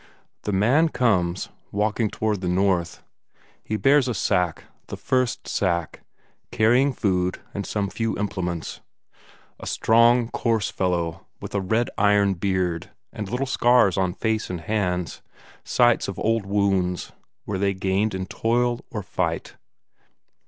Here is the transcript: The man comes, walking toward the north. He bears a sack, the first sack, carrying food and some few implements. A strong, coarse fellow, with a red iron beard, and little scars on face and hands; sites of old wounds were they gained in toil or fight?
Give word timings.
The 0.45 0.51
man 0.51 0.89
comes, 0.89 1.49
walking 1.71 2.09
toward 2.09 2.41
the 2.41 2.47
north. 2.47 3.03
He 3.63 3.77
bears 3.77 4.07
a 4.07 4.15
sack, 4.15 4.63
the 4.87 4.97
first 4.97 5.47
sack, 5.47 6.01
carrying 6.49 6.91
food 6.91 7.37
and 7.53 7.67
some 7.67 7.87
few 7.87 8.17
implements. 8.17 8.81
A 9.59 9.67
strong, 9.67 10.29
coarse 10.29 10.71
fellow, 10.71 11.27
with 11.39 11.53
a 11.53 11.61
red 11.61 11.91
iron 11.99 12.33
beard, 12.33 12.89
and 13.13 13.29
little 13.29 13.45
scars 13.45 13.95
on 13.95 14.15
face 14.15 14.49
and 14.49 14.61
hands; 14.61 15.21
sites 15.63 16.07
of 16.07 16.17
old 16.17 16.47
wounds 16.47 17.11
were 17.45 17.59
they 17.59 17.75
gained 17.75 18.15
in 18.15 18.25
toil 18.25 18.79
or 18.89 19.03
fight? 19.03 19.55